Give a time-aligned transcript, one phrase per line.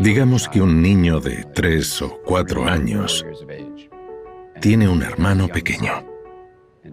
[0.00, 3.24] Digamos que un niño de tres o cuatro años
[4.60, 6.06] tiene un hermano pequeño.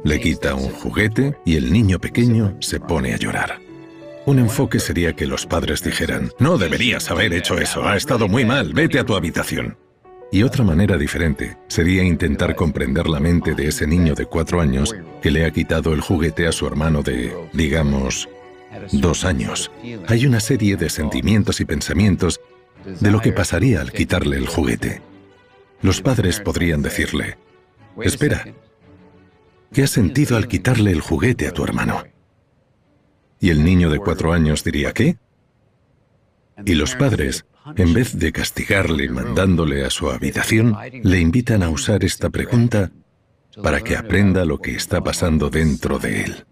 [0.04, 3.60] Le quita un juguete y el niño pequeño se pone a llorar.
[4.26, 8.46] Un enfoque sería que los padres dijeran, no deberías haber hecho eso, ha estado muy
[8.46, 9.78] mal, vete a tu habitación.
[10.32, 14.96] Y otra manera diferente sería intentar comprender la mente de ese niño de cuatro años
[15.22, 18.30] que le ha quitado el juguete a su hermano de, digamos,
[18.94, 19.72] dos años.
[20.08, 22.40] Hay una serie de sentimientos y pensamientos
[22.86, 25.02] de lo que pasaría al quitarle el juguete.
[25.82, 27.38] Los padres podrían decirle,
[28.02, 28.46] espera,
[29.74, 32.04] ¿qué has sentido al quitarle el juguete a tu hermano?
[33.40, 35.18] Y el niño de cuatro años diría, ¿qué?
[36.66, 42.04] Y los padres en vez de castigarle mandándole a su habitación, le invitan a usar
[42.04, 42.92] esta pregunta
[43.62, 46.46] para que aprenda lo que está pasando dentro de él.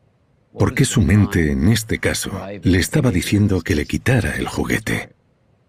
[0.57, 5.15] Porque su mente, en este caso, le estaba diciendo que le quitara el juguete.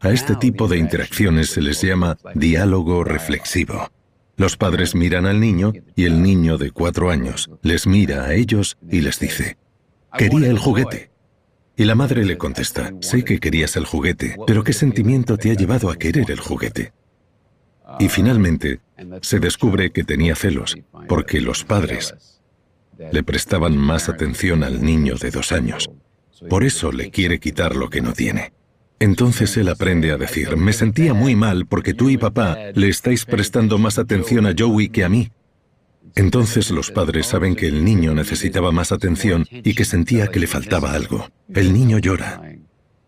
[0.00, 3.90] A este tipo de interacciones se les llama diálogo reflexivo.
[4.36, 8.78] Los padres miran al niño y el niño de cuatro años les mira a ellos
[8.90, 9.58] y les dice,
[10.16, 11.10] quería el juguete.
[11.76, 15.54] Y la madre le contesta, sé que querías el juguete, pero ¿qué sentimiento te ha
[15.54, 16.92] llevado a querer el juguete?
[17.98, 18.80] Y finalmente,
[19.20, 22.40] se descubre que tenía celos, porque los padres
[23.12, 25.90] le prestaban más atención al niño de dos años.
[26.48, 28.52] Por eso le quiere quitar lo que no tiene.
[29.00, 33.24] Entonces él aprende a decir, me sentía muy mal porque tú y papá le estáis
[33.24, 35.32] prestando más atención a Joey que a mí.
[36.14, 40.46] Entonces los padres saben que el niño necesitaba más atención y que sentía que le
[40.46, 41.30] faltaba algo.
[41.54, 42.42] El niño llora.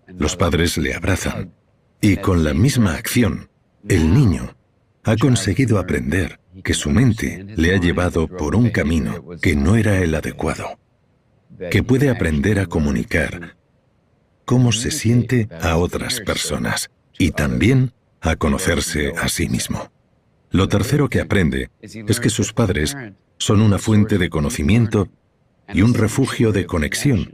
[0.07, 1.53] Los padres le abrazan.
[2.01, 3.51] Y con la misma acción,
[3.87, 4.57] el niño
[5.05, 9.99] ha conseguido aprender que su mente le ha llevado por un camino que no era
[9.99, 10.79] el adecuado,
[11.71, 13.57] que puede aprender a comunicar
[14.53, 19.91] cómo se siente a otras personas y también a conocerse a sí mismo.
[20.51, 22.95] Lo tercero que aprende es que sus padres
[23.39, 25.09] son una fuente de conocimiento
[25.73, 27.33] y un refugio de conexión,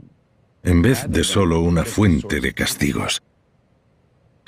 [0.63, 3.21] en vez de solo una fuente de castigos.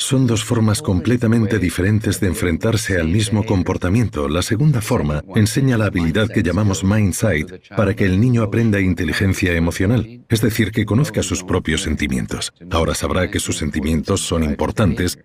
[0.01, 4.27] Son dos formas completamente diferentes de enfrentarse al mismo comportamiento.
[4.27, 9.53] La segunda forma enseña la habilidad que llamamos Mindsight para que el niño aprenda inteligencia
[9.53, 12.51] emocional, es decir, que conozca sus propios sentimientos.
[12.71, 15.19] Ahora sabrá que sus sentimientos son importantes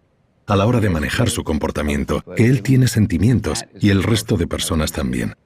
[0.47, 4.47] a la hora de manejar su comportamiento, que él tiene sentimientos y el resto de
[4.47, 5.37] personas también.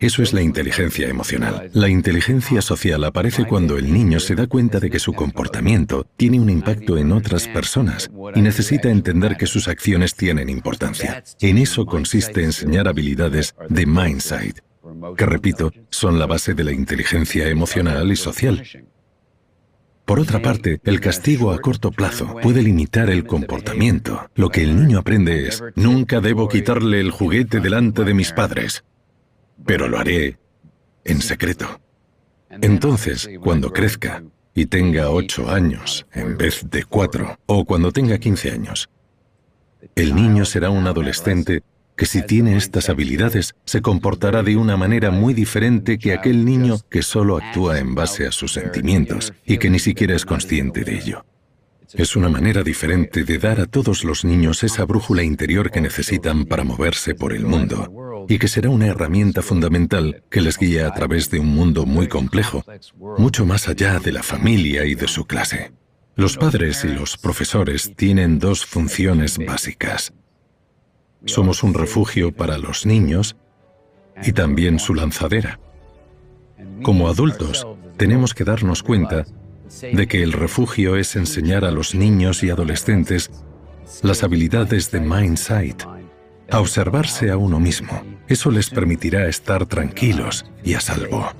[0.00, 1.70] Eso es la inteligencia emocional.
[1.72, 6.38] La inteligencia social aparece cuando el niño se da cuenta de que su comportamiento tiene
[6.38, 11.24] un impacto en otras personas y necesita entender que sus acciones tienen importancia.
[11.40, 14.58] En eso consiste enseñar habilidades de Mindsight,
[15.16, 18.62] que repito, son la base de la inteligencia emocional y social.
[20.04, 24.30] Por otra parte, el castigo a corto plazo puede limitar el comportamiento.
[24.36, 28.84] Lo que el niño aprende es, nunca debo quitarle el juguete delante de mis padres,
[29.64, 30.38] pero lo haré
[31.04, 31.80] en secreto.
[32.50, 34.22] Entonces, cuando crezca
[34.54, 38.88] y tenga ocho años en vez de cuatro, o cuando tenga quince años,
[39.94, 41.62] el niño será un adolescente
[41.96, 46.76] que si tiene estas habilidades se comportará de una manera muy diferente que aquel niño
[46.88, 50.96] que solo actúa en base a sus sentimientos y que ni siquiera es consciente de
[50.96, 51.24] ello.
[51.94, 56.44] Es una manera diferente de dar a todos los niños esa brújula interior que necesitan
[56.44, 60.92] para moverse por el mundo y que será una herramienta fundamental que les guíe a
[60.92, 62.62] través de un mundo muy complejo,
[63.16, 65.72] mucho más allá de la familia y de su clase.
[66.14, 70.12] Los padres y los profesores tienen dos funciones básicas.
[71.24, 73.36] Somos un refugio para los niños
[74.22, 75.58] y también su lanzadera.
[76.82, 79.24] Como adultos, tenemos que darnos cuenta
[79.80, 83.30] de que el refugio es enseñar a los niños y adolescentes
[84.02, 85.82] las habilidades de Mindsight,
[86.50, 88.02] a observarse a uno mismo.
[88.26, 91.32] Eso les permitirá estar tranquilos y a salvo.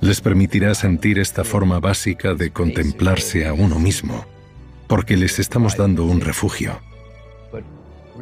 [0.00, 4.26] Les permitirá sentir esta forma básica de contemplarse a uno mismo,
[4.86, 6.80] porque les estamos dando un refugio.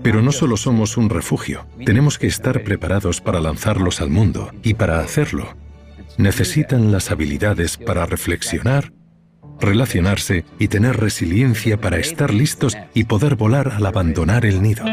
[0.02, 4.74] Pero no solo somos un refugio, tenemos que estar preparados para lanzarlos al mundo y
[4.74, 5.54] para hacerlo.
[6.18, 8.92] Necesitan las habilidades para reflexionar,
[9.60, 14.84] relacionarse y tener resiliencia para estar listos y poder volar al abandonar el nido.